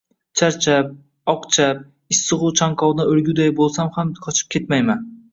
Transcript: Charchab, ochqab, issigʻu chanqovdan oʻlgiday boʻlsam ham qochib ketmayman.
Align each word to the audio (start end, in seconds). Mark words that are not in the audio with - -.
Charchab, 0.39 0.87
ochqab, 1.33 1.83
issigʻu 2.15 2.49
chanqovdan 2.59 3.11
oʻlgiday 3.11 3.53
boʻlsam 3.59 3.91
ham 3.99 4.15
qochib 4.23 4.49
ketmayman. 4.57 5.05